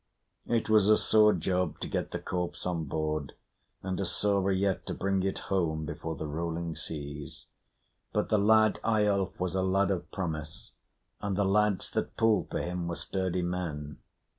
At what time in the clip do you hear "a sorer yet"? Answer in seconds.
3.99-4.87